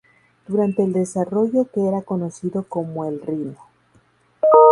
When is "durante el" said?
0.47-0.93